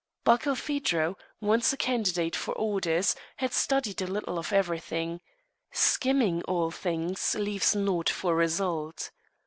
[0.25, 5.21] Barkilphedro, once a candidate for orders, had studied a little of everything.
[5.71, 9.11] Skimming all things leaves naught for result.